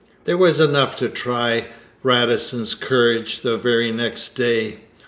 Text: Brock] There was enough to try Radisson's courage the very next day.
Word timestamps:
Brock] 0.01 0.25
There 0.25 0.37
was 0.37 0.59
enough 0.59 0.97
to 0.97 1.09
try 1.09 1.67
Radisson's 2.01 2.73
courage 2.73 3.41
the 3.41 3.55
very 3.55 3.91
next 3.91 4.29
day. 4.29 4.79